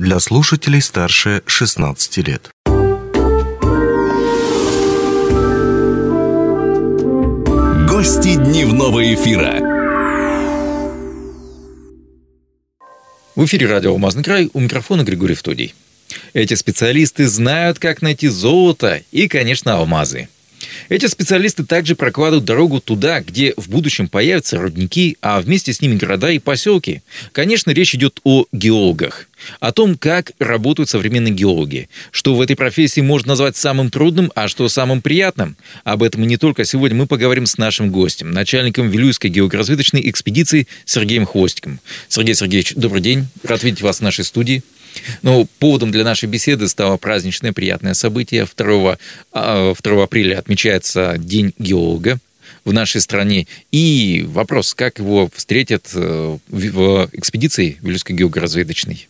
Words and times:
для 0.00 0.18
слушателей 0.18 0.80
старше 0.80 1.42
16 1.44 2.16
лет. 2.26 2.50
Гости 7.86 8.36
дневного 8.36 9.14
эфира. 9.14 9.60
В 13.36 13.44
эфире 13.44 13.66
радио 13.66 13.90
«Алмазный 13.90 14.24
край» 14.24 14.48
у 14.54 14.60
микрофона 14.60 15.02
Григорий 15.02 15.34
Втодий. 15.34 15.74
Эти 16.32 16.54
специалисты 16.54 17.28
знают, 17.28 17.78
как 17.78 18.00
найти 18.00 18.28
золото 18.28 19.02
и, 19.12 19.28
конечно, 19.28 19.76
алмазы– 19.76 20.30
эти 20.88 21.06
специалисты 21.06 21.64
также 21.64 21.94
прокладывают 21.94 22.44
дорогу 22.44 22.80
туда, 22.80 23.20
где 23.20 23.54
в 23.56 23.68
будущем 23.68 24.08
появятся 24.08 24.58
рудники, 24.58 25.16
а 25.20 25.40
вместе 25.40 25.72
с 25.72 25.80
ними 25.80 25.96
города 25.96 26.30
и 26.30 26.38
поселки. 26.38 27.02
Конечно, 27.32 27.70
речь 27.70 27.94
идет 27.94 28.20
о 28.24 28.46
геологах. 28.52 29.28
О 29.58 29.72
том, 29.72 29.96
как 29.96 30.32
работают 30.38 30.90
современные 30.90 31.32
геологи. 31.32 31.88
Что 32.10 32.34
в 32.34 32.40
этой 32.40 32.56
профессии 32.56 33.00
можно 33.00 33.30
назвать 33.30 33.56
самым 33.56 33.90
трудным, 33.90 34.30
а 34.34 34.48
что 34.48 34.68
самым 34.68 35.02
приятным. 35.02 35.56
Об 35.84 36.02
этом 36.02 36.24
и 36.24 36.26
не 36.26 36.36
только 36.36 36.64
сегодня 36.64 36.96
мы 36.96 37.06
поговорим 37.06 37.46
с 37.46 37.56
нашим 37.58 37.90
гостем, 37.90 38.30
начальником 38.32 38.90
Вилюйской 38.90 39.30
геогоразведочной 39.30 40.08
экспедиции 40.10 40.68
Сергеем 40.84 41.26
Хвостиком. 41.26 41.80
Сергей 42.08 42.34
Сергеевич, 42.34 42.74
добрый 42.74 43.00
день. 43.02 43.28
Рад 43.42 43.62
видеть 43.62 43.82
вас 43.82 43.98
в 43.98 44.02
нашей 44.02 44.24
студии. 44.24 44.62
Но 45.22 45.46
поводом 45.58 45.90
для 45.90 46.04
нашей 46.04 46.28
беседы 46.28 46.68
стало 46.68 46.96
праздничное 46.96 47.52
приятное 47.52 47.94
событие. 47.94 48.46
2, 48.56 48.66
2 48.74 48.96
а, 49.32 49.74
апреля 50.02 50.38
отмечается 50.38 51.16
День 51.18 51.54
геолога 51.58 52.18
в 52.64 52.72
нашей 52.72 53.00
стране. 53.00 53.46
И 53.72 54.24
вопрос, 54.28 54.74
как 54.74 54.98
его 54.98 55.30
встретят 55.34 55.90
э, 55.94 56.38
в 56.48 57.10
экспедиции 57.12 57.78
Вилюйской 57.80 58.16
геогоразведочной? 58.16 59.08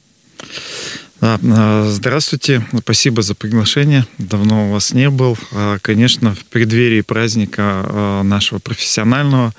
А, 1.23 1.87
здравствуйте, 1.87 2.65
спасибо 2.79 3.21
за 3.21 3.35
приглашение. 3.35 4.07
Давно 4.17 4.69
у 4.69 4.73
вас 4.73 4.93
не 4.93 5.11
был. 5.11 5.37
А, 5.53 5.79
конечно, 5.83 6.35
в 6.35 6.45
преддверии 6.47 7.03
праздника 7.03 8.21
нашего 8.25 8.59
профессионального. 8.59 9.53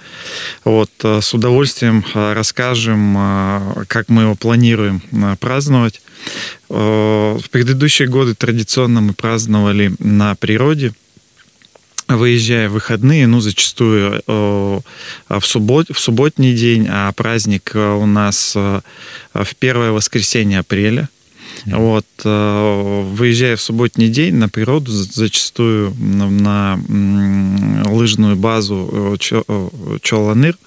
Вот, 0.64 0.90
с 1.04 1.34
удовольствием 1.34 2.04
расскажем, 2.14 3.86
как 3.88 4.10
мы 4.10 4.24
его 4.24 4.36
планируем 4.36 5.02
праздновать. 5.40 6.02
Э, 6.70 7.38
в 7.38 7.50
предыдущие 7.50 8.08
годы 8.08 8.34
традиционно 8.34 9.02
мы 9.02 9.14
праздновали 9.14 9.94
на 10.00 10.36
природе, 10.36 10.94
выезжая 12.08 12.70
в 12.70 12.74
выходные, 12.74 13.28
ну, 13.28 13.42
зачастую 13.42 14.22
э, 14.26 14.80
в, 15.30 15.42
суббот, 15.42 15.88
в 15.90 16.00
субботний 16.00 16.56
день, 16.56 16.88
а 16.90 17.12
праздник 17.12 17.72
э, 17.74 17.94
у 17.94 18.06
нас 18.06 18.56
в 18.56 19.56
первое 19.60 19.92
воскресенье 19.92 20.60
апреля. 20.60 21.10
Вот, 21.66 22.08
выезжая 22.24 23.56
в 23.56 23.62
субботний 23.62 24.08
день 24.08 24.34
на 24.34 24.50
природу, 24.50 24.92
зачастую 24.92 25.94
на 26.00 26.80
лыжную 27.86 28.36
базу 28.36 29.16
Чоланыр, 30.02 30.58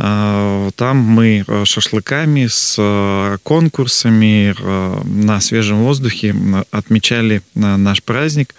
там 0.00 0.96
мы 0.96 1.44
э, 1.46 1.64
шашлыками 1.66 2.46
с 2.46 2.76
э, 2.78 3.36
конкурсами 3.42 4.54
на 5.04 5.40
свежем 5.40 5.82
воздухе 5.82 6.34
отмечали 6.70 7.42
наш 7.54 8.02
праздник. 8.02 8.54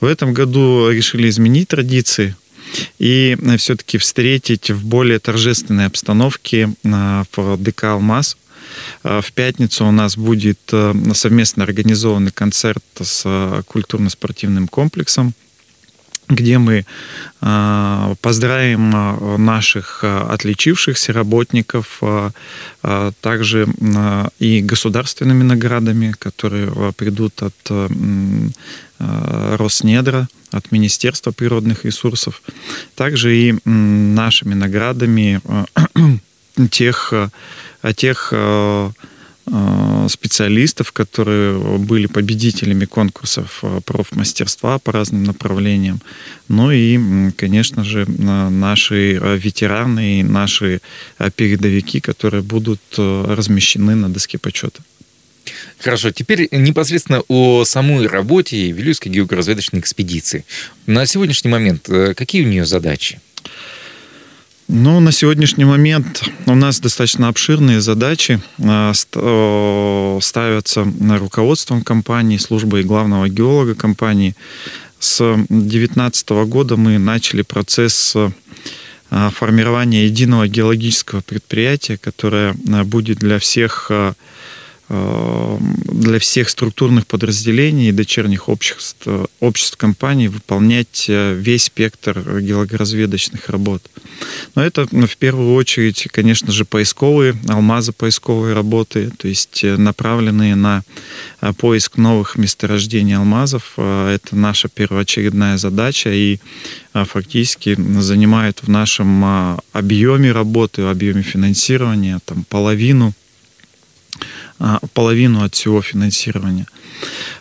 В 0.00 0.06
этом 0.06 0.32
году 0.32 0.90
решили 0.90 1.28
изменить 1.28 1.68
традиции 1.68 2.34
и 2.98 3.36
все-таки 3.58 3.98
встретить 3.98 4.70
в 4.70 4.84
более 4.84 5.20
торжественной 5.20 5.86
обстановке 5.86 6.70
в 6.82 7.56
ДК 7.58 7.84
«Алмаз». 7.84 8.36
В 9.02 9.32
пятницу 9.34 9.86
у 9.86 9.90
нас 9.90 10.16
будет 10.16 10.60
совместно 11.14 11.64
организованный 11.64 12.30
концерт 12.30 12.84
с 13.00 13.62
культурно-спортивным 13.66 14.68
комплексом 14.68 15.34
где 16.30 16.58
мы 16.58 16.86
а, 17.40 18.14
поздравим 18.20 18.92
а, 18.94 19.36
наших 19.36 20.00
а, 20.02 20.32
отличившихся 20.32 21.12
работников, 21.12 22.02
также 23.20 23.66
и 24.38 24.62
государственными 24.62 25.42
наградами, 25.42 26.14
которые 26.18 26.92
придут 26.92 27.42
от 27.42 27.90
Роснедра, 28.98 30.28
от 30.50 30.72
Министерства 30.72 31.32
природных 31.32 31.84
ресурсов, 31.84 32.42
также 32.94 33.36
и 33.36 33.54
нашими 33.64 34.54
наградами 34.54 35.40
тех, 36.70 37.12
тех 37.96 38.32
специалистов, 40.08 40.92
которые 40.92 41.78
были 41.78 42.06
победителями 42.06 42.84
конкурсов 42.84 43.60
э, 43.62 43.80
профмастерства 43.84 44.78
по 44.78 44.92
разным 44.92 45.24
направлениям. 45.24 46.00
Ну 46.48 46.70
и, 46.70 47.30
конечно 47.36 47.84
же, 47.84 48.06
наши 48.06 49.18
э, 49.20 49.36
ветераны 49.36 50.20
и 50.20 50.22
наши 50.22 50.80
передовики, 51.36 52.00
которые 52.00 52.42
будут 52.42 52.80
размещены 52.96 53.94
на 53.94 54.08
доске 54.08 54.38
почета. 54.38 54.82
Хорошо, 55.78 56.10
теперь 56.10 56.48
непосредственно 56.52 57.22
о 57.28 57.64
самой 57.64 58.06
работе 58.06 58.70
Вилюйской 58.70 59.10
геогоразведочной 59.10 59.80
экспедиции. 59.80 60.44
На 60.86 61.06
сегодняшний 61.06 61.50
момент 61.50 61.88
какие 62.16 62.44
у 62.44 62.48
нее 62.48 62.66
задачи? 62.66 63.20
Ну, 64.72 65.00
на 65.00 65.10
сегодняшний 65.10 65.64
момент 65.64 66.22
у 66.46 66.54
нас 66.54 66.78
достаточно 66.78 67.26
обширные 67.26 67.80
задачи 67.80 68.40
а, 68.62 68.92
ставятся 70.22 70.86
руководством 71.18 71.82
компании, 71.82 72.36
службой 72.36 72.84
главного 72.84 73.28
геолога 73.28 73.74
компании. 73.74 74.36
С 75.00 75.18
2019 75.48 76.30
года 76.46 76.76
мы 76.76 76.98
начали 76.98 77.42
процесс 77.42 78.14
а, 78.14 79.30
формирования 79.30 80.04
единого 80.04 80.46
геологического 80.46 81.22
предприятия, 81.22 81.98
которое 81.98 82.54
а, 82.72 82.84
будет 82.84 83.18
для 83.18 83.40
всех 83.40 83.90
для 84.90 86.18
всех 86.18 86.48
структурных 86.48 87.06
подразделений 87.06 87.90
и 87.90 87.92
дочерних 87.92 88.48
обществ, 88.48 89.06
обществ 89.38 89.76
компаний 89.76 90.26
выполнять 90.26 91.06
э, 91.08 91.34
весь 91.34 91.64
спектр 91.64 92.40
геологоразведочных 92.40 93.48
работ. 93.50 93.82
Но 94.56 94.64
это 94.64 94.88
ну, 94.90 95.06
в 95.06 95.16
первую 95.16 95.54
очередь, 95.54 96.08
конечно 96.10 96.50
же, 96.50 96.64
поисковые, 96.64 97.36
алмазы 97.48 97.92
поисковые 97.92 98.52
работы, 98.52 99.12
то 99.16 99.28
есть 99.28 99.62
э, 99.62 99.76
направленные 99.76 100.56
на 100.56 100.82
поиск 101.58 101.96
новых 101.96 102.36
месторождений 102.36 103.16
алмазов. 103.16 103.78
Это 103.78 104.34
наша 104.36 104.68
первоочередная 104.68 105.56
задача 105.56 106.10
и 106.12 106.38
фактически 106.92 107.76
занимает 108.00 108.62
в 108.62 108.68
нашем 108.68 109.58
объеме 109.72 110.32
работы, 110.32 110.82
объеме 110.82 111.22
финансирования 111.22 112.18
там, 112.26 112.44
половину 112.48 113.14
половину 114.92 115.42
от 115.42 115.54
всего 115.54 115.80
финансирования. 115.82 116.66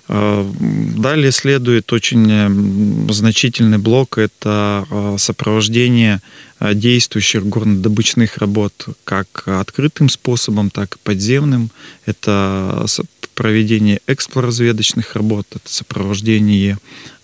А, 0.08 0.50
далее 0.98 1.32
следует 1.32 1.92
очень 1.94 2.28
э, 2.32 3.14
значительный 3.14 3.78
блок– 3.78 4.18
это 4.18 4.86
а, 4.90 5.16
сопровождение 5.18 6.22
действующих 6.62 7.46
горнодобычных 7.46 8.38
работ 8.38 8.88
как 9.06 9.44
открытым 9.46 10.10
способом, 10.10 10.70
так 10.70 10.96
и 10.96 11.00
подземным. 11.02 11.70
Это 12.06 12.86
проведение 13.34 14.02
эксплоразведочных 14.08 15.16
работ, 15.16 15.48
это 15.52 15.72
сопровождение 15.72 16.78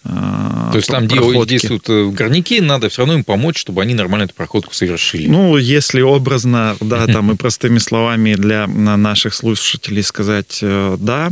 то 0.06 0.78
есть 0.78 0.88
там, 0.90 1.08
где 1.08 1.46
действуют 1.46 1.90
э, 1.90 2.10
горняки, 2.10 2.62
надо 2.62 2.90
все 2.90 3.02
равно 3.02 3.16
им 3.16 3.24
помочь, 3.24 3.58
чтобы 3.58 3.82
они 3.82 3.94
нормально 3.94 4.26
эту 4.26 4.36
проходку 4.36 4.74
совершили. 4.74 5.28
Ну, 5.28 5.58
если 5.58 6.02
образно, 6.02 6.76
да, 6.80 7.08
там 7.08 7.32
и 7.32 7.36
простыми 7.36 7.80
словами 7.80 8.36
для 8.36 8.68
наших 8.68 9.34
слушателей 9.34 10.04
сказать 10.04 10.60
э, 10.62 10.98
«да», 11.00 11.32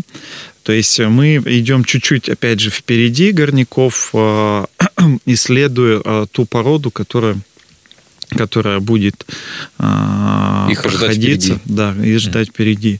то 0.63 0.71
есть 0.71 0.97
мы 0.97 1.41
идем 1.45 1.83
чуть-чуть, 1.83 2.29
опять 2.29 2.61
же, 2.61 2.69
впереди 2.69 3.31
горняков, 3.31 4.11
э, 4.13 4.65
исследуя 5.25 6.25
ту 6.27 6.45
породу, 6.45 6.89
которая 6.89 7.35
которая 8.29 8.79
будет 8.79 9.27
Их 10.71 10.81
проходиться, 10.81 11.59
да, 11.65 11.93
и 12.03 12.15
ждать 12.17 12.49
впереди. 12.49 12.99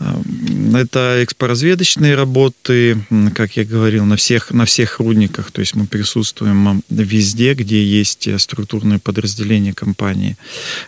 Это 0.00 1.24
экспоразведочные 1.24 2.14
работы, 2.14 2.98
как 3.34 3.56
я 3.56 3.64
говорил, 3.64 4.04
на 4.04 4.14
всех, 4.16 4.52
на 4.52 4.64
всех 4.64 5.00
рудниках. 5.00 5.50
То 5.50 5.60
есть 5.60 5.74
мы 5.74 5.86
присутствуем 5.86 6.82
везде, 6.88 7.54
где 7.54 7.82
есть 7.82 8.28
структурные 8.40 9.00
подразделения 9.00 9.72
компании. 9.72 10.36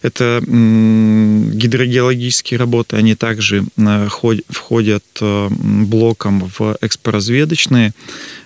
Это 0.02 0.40
гидрогеологические 0.46 2.58
работы, 2.58 2.96
они 2.96 3.14
также 3.14 3.64
э, 3.76 4.08
входят 4.08 5.04
э, 5.20 5.48
блоком 5.50 6.50
в 6.58 6.76
экспоразведочные. 6.80 7.92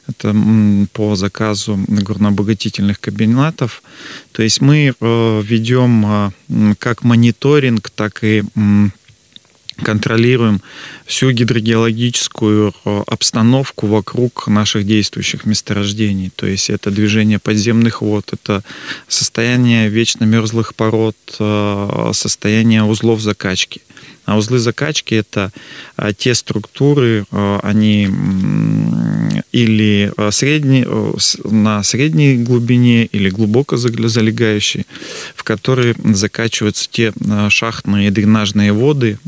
Это 0.07 0.37
по 0.93 1.17
заказу 1.17 1.83
горнообогатительных 1.89 3.01
комбинатов. 3.01 3.83
То 4.33 4.43
есть 4.43 4.61
мы 4.61 4.93
э, 4.99 5.43
ведем 5.43 6.33
как 6.79 7.05
мониторинг, 7.05 7.89
так 7.91 8.23
и 8.23 8.45
контролируем 9.83 10.61
всю 11.07 11.31
гидрогеологическую 11.31 12.75
э, 12.85 13.03
обстановку 13.07 13.87
вокруг 13.87 14.47
наших 14.49 14.87
действующих 14.87 15.45
месторождений. 15.45 16.31
То 16.35 16.47
есть 16.47 16.71
это 16.71 16.91
движение 16.91 17.39
подземных 17.39 18.03
вод, 18.03 18.33
это 18.33 18.63
состояние 19.09 19.89
вечно 19.89 20.25
мерзлых 20.25 20.75
пород, 20.75 21.17
э, 21.39 22.11
состояние 22.13 22.85
узлов 22.85 23.21
закачки. 23.21 23.83
А 24.25 24.39
узлы 24.39 24.59
закачки– 24.59 25.15
это 25.15 25.53
э, 25.97 26.13
те 26.17 26.35
структуры, 26.35 27.27
они 27.31 28.09
или 29.55 30.13
э, 30.17 30.31
средний, 30.33 30.85
э, 30.85 31.13
на 31.45 31.83
средней 31.85 32.37
глубине, 32.37 33.05
или 33.07 33.31
глубоко 33.31 33.77
залегающие, 33.77 34.85
в 35.37 35.45
которые 35.45 35.95
закачиваются 36.13 36.89
те 36.91 37.13
э, 37.15 37.49
шахтные 37.51 38.11
дренажные 38.11 38.73
воды, 38.73 39.19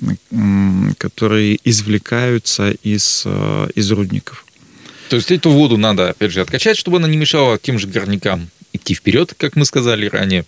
которые 0.99 1.59
извлекаются 1.63 2.73
из, 2.83 3.25
из 3.77 3.91
рудников. 3.93 4.45
То 5.09 5.17
есть 5.17 5.31
эту 5.31 5.51
воду 5.51 5.77
надо, 5.77 6.11
опять 6.11 6.33
же, 6.33 6.41
откачать, 6.41 6.77
чтобы 6.77 6.97
она 6.97 7.07
не 7.09 7.17
мешала 7.17 7.57
тем 7.59 7.79
же 7.79 7.87
горнякам 7.87 8.49
идти 8.73 8.95
вперед, 8.95 9.33
как 9.39 9.55
мы 9.55 9.65
сказали 9.65 10.07
ранее 10.07 10.45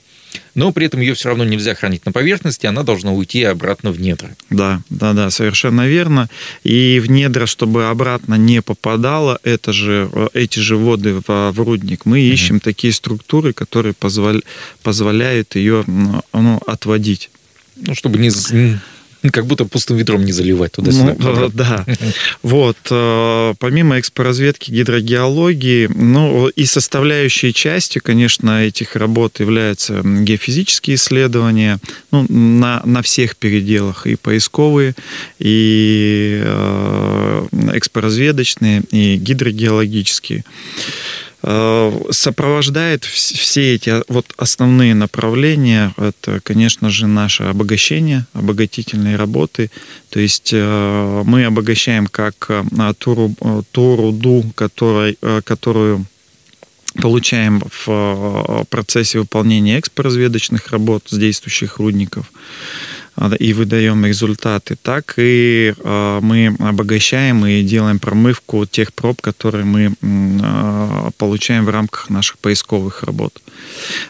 но 0.54 0.72
при 0.72 0.86
этом 0.86 1.00
ее 1.00 1.14
все 1.14 1.28
равно 1.28 1.44
нельзя 1.44 1.74
хранить 1.74 2.04
на 2.04 2.12
поверхности, 2.12 2.66
она 2.66 2.82
должна 2.82 3.12
уйти 3.12 3.44
обратно 3.44 3.92
в 3.92 4.00
недра. 4.00 4.30
Да, 4.50 4.80
да, 4.90 5.12
да, 5.12 5.30
совершенно 5.30 5.86
верно. 5.86 6.28
И 6.64 7.00
в 7.00 7.10
недра, 7.10 7.46
чтобы 7.46 7.88
обратно 7.88 8.34
не 8.34 8.62
попадало 8.62 9.38
это 9.42 9.72
же, 9.72 10.10
эти 10.34 10.58
же 10.58 10.76
воды 10.76 11.14
в, 11.14 11.52
в 11.52 11.60
рудник, 11.60 12.06
мы 12.06 12.18
угу. 12.18 12.26
ищем 12.26 12.60
такие 12.60 12.92
структуры, 12.92 13.52
которые 13.52 13.94
позволя, 13.94 14.40
позволяют 14.82 15.56
ее 15.56 15.84
ну, 15.86 16.60
отводить. 16.66 17.30
Ну, 17.76 17.94
чтобы 17.94 18.18
не, 18.18 18.30
как 19.32 19.46
будто 19.46 19.64
пустым 19.64 19.96
ведром 19.96 20.24
не 20.24 20.32
заливать 20.32 20.72
туда-сюда. 20.72 21.16
Ну, 21.18 21.50
да. 21.52 21.84
Вот. 22.42 22.76
Э, 22.90 23.54
помимо 23.58 23.98
экспоразведки 23.98 24.70
гидрогеологии, 24.70 25.88
ну, 25.94 26.48
и 26.48 26.64
составляющей 26.66 27.52
частью, 27.52 28.02
конечно, 28.02 28.64
этих 28.64 28.96
работ 28.96 29.40
являются 29.40 30.02
геофизические 30.02 30.96
исследования 30.96 31.78
ну, 32.10 32.26
на, 32.28 32.82
на 32.84 33.02
всех 33.02 33.36
переделах, 33.36 34.06
и 34.06 34.16
поисковые, 34.16 34.94
и 35.38 36.40
э, 36.42 37.46
экспоразведочные, 37.74 38.82
и 38.90 39.16
гидрогеологические. 39.16 40.44
Э, 41.40 41.92
сопровождает 42.10 43.04
все 43.04 43.74
эти 43.74 44.02
вот 44.08 44.26
основные 44.36 44.94
направления. 44.94 45.94
Это, 45.96 46.40
конечно 46.40 46.90
же, 46.90 47.06
наше 47.06 47.44
обогащение, 47.44 48.26
обогатительные 48.32 49.16
работы. 49.16 49.70
То 50.10 50.18
есть 50.18 50.50
э, 50.52 51.22
мы 51.24 51.44
обогащаем 51.44 52.08
как 52.08 52.46
э, 52.48 52.92
ту, 52.98 53.34
ту 53.70 53.96
руду, 53.96 54.44
которой, 54.56 55.16
которую 55.44 56.06
получаем 57.00 57.62
в 57.84 58.64
процессе 58.70 59.20
выполнения 59.20 59.78
экспоразведочных 59.78 60.72
работ 60.72 61.04
с 61.08 61.16
действующих 61.16 61.78
рудников 61.78 62.32
и 63.38 63.52
выдаем 63.52 64.04
результаты, 64.06 64.76
так 64.80 65.14
и 65.16 65.74
а, 65.82 66.20
мы 66.20 66.54
обогащаем 66.58 67.44
и 67.46 67.62
делаем 67.62 67.98
промывку 67.98 68.66
тех 68.66 68.92
проб, 68.92 69.20
которые 69.20 69.64
мы 69.64 69.94
а, 70.42 71.10
получаем 71.18 71.64
в 71.64 71.70
рамках 71.70 72.10
наших 72.10 72.38
поисковых 72.38 73.02
работ. 73.02 73.42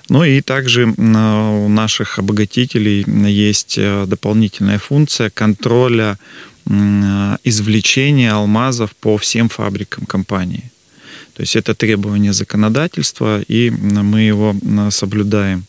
Ну 0.09 0.25
и 0.25 0.41
также 0.41 0.87
у 0.87 1.69
наших 1.69 2.19
обогатителей 2.19 3.05
есть 3.31 3.79
дополнительная 4.07 4.79
функция 4.79 5.31
контроля 5.31 6.19
извлечения 7.45 8.33
алмазов 8.33 8.95
по 8.97 9.17
всем 9.17 9.49
фабрикам 9.49 10.05
компании. 10.05 10.71
То 11.35 11.43
есть 11.43 11.57
это 11.57 11.75
требование 11.75 12.33
законодательства, 12.33 13.41
и 13.41 13.71
мы 13.71 14.21
его 14.21 14.55
соблюдаем. 14.91 15.65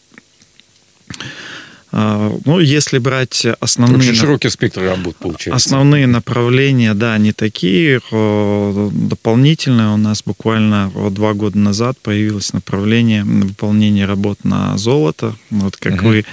А, 1.91 2.31
ну, 2.45 2.59
если 2.59 2.99
брать 2.99 3.45
основные... 3.59 3.97
Очень 3.97 4.15
широкий 4.15 4.49
спектр 4.49 4.81
работ 4.81 5.15
получается. 5.17 5.55
Основные 5.55 6.05
направления, 6.05 6.93
да, 6.93 7.17
не 7.17 7.31
такие. 7.31 7.99
Дополнительные 8.11 9.93
у 9.93 9.97
нас 9.97 10.21
буквально 10.23 10.91
два 11.09 11.33
года 11.33 11.57
назад 11.57 11.97
появилось 12.01 12.53
направление 12.53 13.23
выполнения 13.23 14.05
работ 14.05 14.43
на 14.43 14.77
золото. 14.77 15.35
Вот 15.49 15.77
как 15.77 15.95
угу. 15.95 16.09
вы 16.09 16.25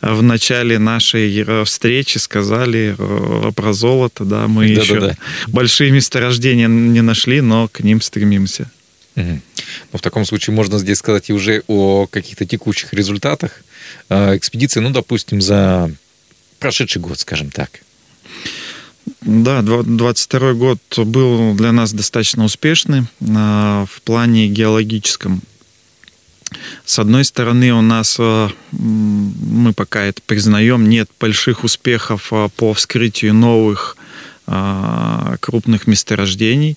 в 0.00 0.22
начале 0.22 0.78
нашей 0.78 1.44
э, 1.46 1.64
встречи 1.64 2.18
сказали 2.18 2.94
э, 2.96 3.52
про 3.54 3.72
золото, 3.72 4.24
да, 4.24 4.48
мы 4.48 4.74
да, 4.74 4.80
еще 4.80 5.00
да, 5.00 5.08
да. 5.08 5.16
большие 5.48 5.90
месторождения 5.90 6.68
не 6.68 7.02
нашли, 7.02 7.40
но 7.40 7.68
к 7.68 7.80
ним 7.80 8.00
стремимся. 8.00 8.70
Угу. 9.16 9.40
Ну, 9.92 9.98
в 9.98 10.00
таком 10.00 10.24
случае 10.24 10.54
можно 10.54 10.78
здесь 10.78 10.98
сказать 10.98 11.28
и 11.30 11.32
уже 11.32 11.62
о 11.66 12.06
каких-то 12.06 12.46
текущих 12.46 12.92
результатах 12.94 13.62
э, 14.08 14.36
экспедиции, 14.36 14.80
ну, 14.80 14.90
допустим, 14.90 15.40
за 15.40 15.90
прошедший 16.58 17.02
год, 17.02 17.18
скажем 17.18 17.50
так. 17.50 17.82
Да, 19.20 19.62
22 19.62 20.52
год 20.54 20.78
был 20.98 21.54
для 21.54 21.72
нас 21.72 21.92
достаточно 21.92 22.44
успешный 22.44 23.02
э, 23.20 23.86
в 23.88 24.02
плане 24.02 24.48
геологическом. 24.48 25.42
С 26.84 26.98
одной 26.98 27.24
стороны, 27.24 27.72
у 27.72 27.80
нас, 27.80 28.16
э, 28.18 28.48
мы 28.70 29.72
пока 29.72 30.02
это 30.02 30.22
признаем, 30.24 30.88
нет 30.88 31.10
больших 31.20 31.64
успехов 31.64 32.32
по 32.56 32.74
вскрытию 32.74 33.34
новых 33.34 33.96
крупных 35.40 35.86
месторождений, 35.86 36.76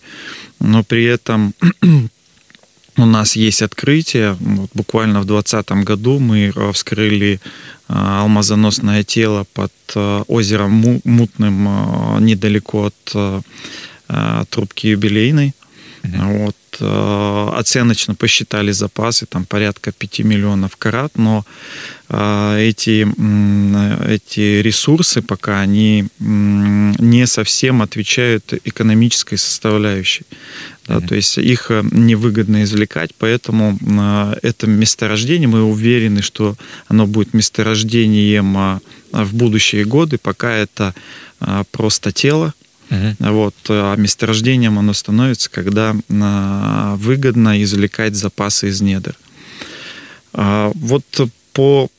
но 0.59 0.83
при 0.83 1.03
этом 1.05 1.55
у 2.97 3.06
нас 3.06 3.36
есть 3.36 3.62
открытие. 3.62 4.38
Вот 4.39 4.69
буквально 4.74 5.21
в 5.21 5.25
2020 5.25 5.86
году 5.86 6.19
мы 6.19 6.53
э, 6.56 6.71
вскрыли 6.71 7.39
э, 7.88 7.94
алмазоносное 7.94 9.03
тело 9.03 9.45
под 9.53 9.71
э, 9.95 10.24
озером 10.27 11.01
Мутным, 11.03 12.25
недалеко 12.25 12.92
от 12.92 13.42
трубки 14.50 14.88
юбилейной. 14.88 15.53
Mm-hmm. 16.06 16.38
Вот, 16.38 16.56
оценочно 17.57 18.16
посчитали 18.16 18.72
запасы, 18.72 19.25
там 19.25 19.46
порядка 19.46 19.92
5 19.92 20.19
миллионов 20.19 20.75
карат, 20.75 21.18
но 21.18 21.46
эти, 22.10 23.07
эти 24.12 24.62
ресурсы 24.62 25.22
пока 25.22 25.62
они 25.62 26.07
не 26.19 27.28
совсем 27.28 27.81
отвечают 27.81 28.54
экономической 28.66 29.38
составляющей. 29.38 30.26
Да, 30.88 30.95
mm-hmm. 30.95 31.07
То 31.07 31.16
есть 31.16 31.38
их 31.38 31.71
э, 31.71 31.83
невыгодно 31.92 32.64
извлекать, 32.64 33.12
поэтому 33.18 33.78
э, 33.81 34.35
это 34.44 34.68
месторождение, 34.68 35.47
мы 35.47 35.64
уверены, 35.64 36.21
что 36.21 36.56
оно 36.88 37.07
будет 37.07 37.33
месторождением 37.33 38.56
э, 38.57 38.80
в 39.12 39.33
будущие 39.33 39.85
годы, 39.85 40.18
пока 40.18 40.52
это 40.52 40.94
просто 41.71 42.12
тело, 42.12 42.54
Uh-huh. 42.89 43.15
Вот, 43.31 43.56
а 43.69 43.95
месторождением 43.95 44.77
оно 44.77 44.94
становится, 44.94 45.49
когда 45.49 45.95
выгодно 46.97 47.61
извлекать 47.63 48.15
запасы 48.15 48.69
из 48.69 48.81
недр. 48.81 49.15
Вот 50.33 51.04
по, 51.54 51.89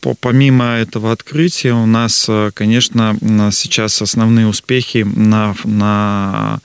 по, 0.00 0.14
помимо 0.20 0.66
этого 0.76 1.12
открытия 1.12 1.72
у 1.72 1.86
нас, 1.86 2.28
конечно, 2.54 3.16
сейчас 3.50 4.00
основные 4.02 4.46
успехи 4.46 4.98
на, 4.98 5.56
на 5.64 5.90
а, 6.32 6.58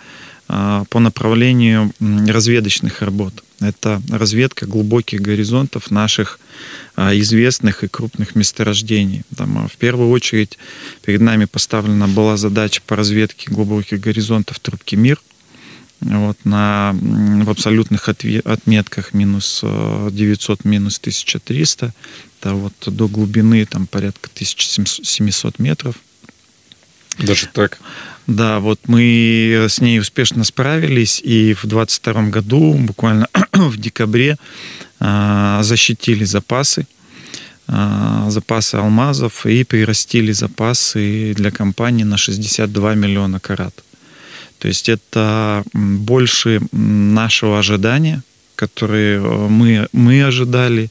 по 0.48 1.00
направлению 1.00 1.92
разведочных 2.00 3.02
работ. 3.02 3.44
Это 3.60 4.02
разведка 4.10 4.66
глубоких 4.66 5.22
горизонтов 5.22 5.90
наших 5.90 6.40
а, 6.96 7.18
известных 7.18 7.84
и 7.84 7.88
крупных 7.88 8.36
месторождений. 8.36 9.24
Там, 9.36 9.58
а, 9.58 9.68
в 9.68 9.78
первую 9.78 10.10
очередь 10.10 10.58
перед 11.04 11.22
нами 11.22 11.46
поставлена 11.46 12.08
была 12.08 12.38
задача 12.38 12.82
по 12.86 12.96
разведке 12.96 13.50
глубоких 13.50 14.00
горизонтов 14.02 14.60
трубки 14.60 14.96
МИР. 14.96 15.20
Вот, 16.02 16.38
на, 16.44 16.94
в 16.94 17.50
абсолютных 17.50 18.10
отметках 18.10 19.14
минус 19.14 19.62
900, 19.64 20.66
минус 20.66 21.00
1300. 21.00 21.94
Это 22.40 22.54
вот 22.54 22.74
до 22.86 23.08
глубины 23.08 23.66
там, 23.66 23.88
порядка 23.88 24.30
1700 24.34 25.58
метров. 25.60 25.96
Даже 27.20 27.48
так? 27.48 27.80
Да, 28.28 28.60
вот 28.60 28.80
мы 28.88 29.68
с 29.70 29.80
ней 29.80 30.00
успешно 30.00 30.44
справились, 30.44 31.22
и 31.24 31.54
в 31.54 31.68
2022 31.68 32.24
году, 32.30 32.74
буквально 32.74 33.28
в 33.54 33.78
декабре, 33.78 34.38
а, 35.00 35.62
защитили 35.64 36.24
запасы, 36.24 36.88
а, 37.68 38.30
запасы 38.30 38.76
алмазов 38.76 39.46
и 39.46 39.64
прирастили 39.64 40.32
запасы 40.32 41.34
для 41.36 41.52
компании 41.52 42.04
на 42.04 42.18
62 42.18 42.96
миллиона 42.96 43.40
карат. 43.40 43.84
То 44.60 44.68
есть 44.68 44.90
это 44.90 45.64
больше 45.74 46.62
нашего 46.72 47.60
ожидания, 47.60 48.24
которые 48.56 49.18
э, 49.18 49.48
мы, 49.50 49.88
мы 49.92 50.24
ожидали, 50.24 50.90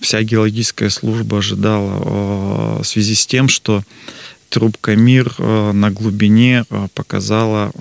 вся 0.00 0.22
геологическая 0.22 0.90
служба 0.90 1.38
ожидала 1.38 2.78
э, 2.78 2.82
в 2.82 2.84
связи 2.84 3.14
с 3.14 3.26
тем, 3.26 3.48
что 3.48 3.82
трубка 4.50 4.94
«Мир» 4.96 5.32
на 5.38 5.90
глубине 5.90 6.64
показала 6.94 7.72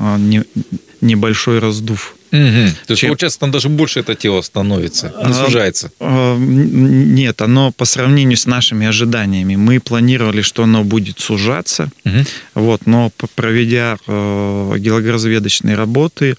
небольшой 1.01 1.59
раздув. 1.59 2.15
Угу. 2.31 2.39
То 2.39 2.91
есть, 2.91 2.99
Чем... 3.01 3.09
получается, 3.09 3.39
там 3.39 3.49
даже 3.49 3.69
больше 3.69 4.01
это 4.01 4.13
тело 4.13 4.41
становится, 4.41 5.11
не 5.25 5.33
сужается. 5.33 5.91
Нет, 5.99 7.41
оно 7.41 7.71
по 7.71 7.85
сравнению 7.85 8.38
с 8.38 8.45
нашими 8.45 8.85
ожиданиями. 8.85 9.55
Мы 9.55 9.79
планировали, 9.79 10.43
что 10.43 10.63
оно 10.63 10.83
будет 10.83 11.19
сужаться, 11.19 11.89
угу. 12.05 12.17
вот, 12.53 12.85
но 12.85 13.11
проведя 13.33 13.97
геологоразведочные 14.07 15.75
работы, 15.75 16.35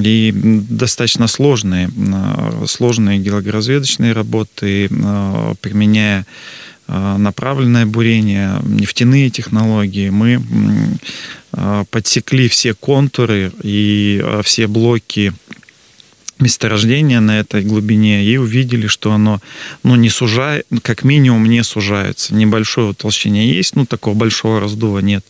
и 0.00 0.32
достаточно 0.34 1.26
сложные, 1.26 1.90
сложные 2.66 3.18
геологоразведочные 3.18 4.12
работы, 4.12 4.88
применяя 5.60 6.26
направленное 6.88 7.86
бурение, 7.86 8.60
нефтяные 8.64 9.30
технологии, 9.30 10.10
мы 10.10 10.42
подсекли 11.90 12.48
все 12.48 12.74
контуры 12.74 13.52
и 13.62 14.24
все 14.42 14.66
блоки 14.66 15.32
месторождения 16.42 17.20
на 17.20 17.38
этой 17.40 17.62
глубине 17.62 18.24
и 18.24 18.36
увидели, 18.36 18.86
что 18.86 19.12
оно 19.12 19.40
ну, 19.82 19.94
не 19.96 20.10
сужает, 20.10 20.66
как 20.82 21.04
минимум 21.04 21.46
не 21.46 21.62
сужается. 21.62 22.34
Небольшое 22.34 22.88
утолщение 22.88 23.54
есть, 23.56 23.76
ну, 23.76 23.86
такого 23.86 24.14
большого 24.14 24.60
раздува 24.60 25.00
нет. 25.00 25.24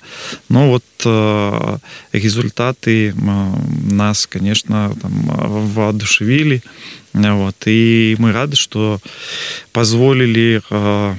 Но 0.49 0.69
вот 0.69 0.85
э, 1.05 1.79
результаты 2.13 3.09
э, 3.09 3.13
нас, 3.15 4.27
конечно, 4.27 4.95
там, 5.01 5.13
воодушевили. 5.75 6.63
Вот, 7.15 7.57
и 7.67 8.17
мы 8.19 8.33
рады, 8.33 8.57
что 8.57 8.99
позволили 9.73 10.63
э, 10.71 11.15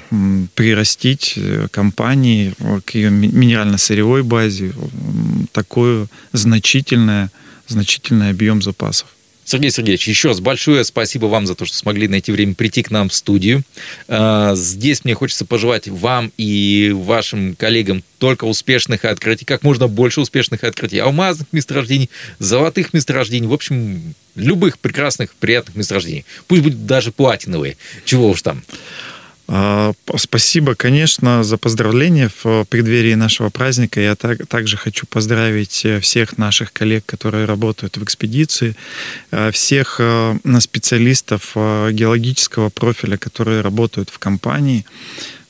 прирастить 0.55 1.37
компании 1.69 2.53
к 2.83 2.95
ее 2.95 3.11
минерально-сырьевой 3.11 4.23
базе 4.23 4.73
такой 5.51 6.07
значительный, 6.31 7.27
значительный 7.67 8.31
объем 8.31 8.63
запасов. 8.63 9.12
Сергей 9.45 9.71
Сергеевич, 9.71 10.07
еще 10.07 10.29
раз 10.29 10.39
большое 10.39 10.83
спасибо 10.83 11.25
вам 11.25 11.47
за 11.47 11.55
то, 11.55 11.65
что 11.65 11.75
смогли 11.75 12.07
найти 12.07 12.31
время 12.31 12.53
прийти 12.55 12.83
к 12.83 12.91
нам 12.91 13.09
в 13.09 13.13
студию. 13.13 13.63
А, 14.07 14.55
здесь 14.55 15.03
мне 15.03 15.13
хочется 15.13 15.45
пожелать 15.45 15.87
вам 15.87 16.31
и 16.37 16.91
вашим 16.95 17.55
коллегам 17.55 18.03
только 18.19 18.45
успешных 18.45 19.05
открытий, 19.05 19.45
как 19.45 19.63
можно 19.63 19.87
больше 19.87 20.21
успешных 20.21 20.63
открытий, 20.63 20.99
алмазных 20.99 21.47
месторождений, 21.51 22.09
золотых 22.39 22.93
месторождений, 22.93 23.47
в 23.47 23.53
общем, 23.53 24.15
любых 24.35 24.79
прекрасных, 24.79 25.33
приятных 25.35 25.75
месторождений. 25.75 26.25
Пусть 26.47 26.63
будут 26.63 26.85
даже 26.85 27.11
платиновые, 27.11 27.77
чего 28.05 28.29
уж 28.29 28.41
там. 28.41 28.63
А, 29.47 29.91
спасибо, 30.15 30.73
конечно, 30.73 31.43
за 31.43 31.57
поздравления 31.57 32.29
в 32.43 32.65
преддверии 32.65 33.13
нашего 33.15 33.49
праздника. 33.49 33.99
Я 33.99 34.15
так, 34.15 34.47
также 34.47 34.77
хочу 34.77 35.05
поздравить 35.05 35.85
э, 35.85 35.99
всех 35.99 36.37
наших 36.37 36.71
коллег, 36.71 37.05
которые 37.05 37.45
работают 37.45 37.97
в 37.97 38.03
экспедиции, 38.03 38.75
э, 39.31 39.51
всех 39.51 39.97
э, 39.99 40.35
специалистов 40.59 41.51
геологического 41.55 42.69
профиля, 42.69 43.17
которые 43.17 43.61
работают 43.61 44.09
в 44.09 44.17
компании. 44.17 44.85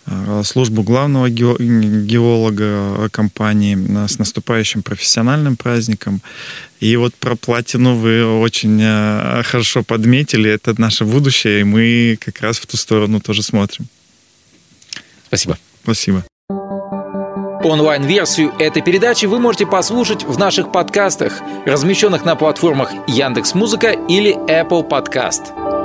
Э, 0.05 0.41
службу 0.43 0.83
главного 0.83 1.29
геолога 1.29 3.09
компании 3.09 3.77
э, 3.77 4.07
с 4.07 4.19
наступающим 4.19 4.83
профессиональным 4.83 5.55
праздником. 5.55 6.21
И 6.79 6.95
вот 6.97 7.15
про 7.15 7.35
платину 7.35 7.95
вы 7.95 8.25
очень 8.39 8.79
э, 8.81 9.43
хорошо 9.43 9.83
подметили. 9.83 10.49
Это 10.49 10.79
наше 10.79 11.05
будущее, 11.05 11.61
и 11.61 11.63
мы 11.63 12.17
как 12.19 12.41
раз 12.41 12.57
в 12.57 12.65
ту 12.65 12.75
сторону 12.75 13.21
тоже 13.21 13.43
смотрим. 13.43 13.87
Спасибо. 15.27 15.57
Спасибо. 15.83 16.25
Онлайн-версию 17.63 18.53
этой 18.59 18.81
передачи 18.81 19.25
вы 19.25 19.39
можете 19.39 19.65
послушать 19.65 20.25
в 20.25 20.37
наших 20.37 20.73
подкастах, 20.73 21.39
размещенных 21.65 22.25
на 22.25 22.35
платформах 22.35 22.91
Яндекс.Музыка 23.07 23.91
или 24.09 24.35
Apple 24.49 24.87
Podcast. 24.89 25.82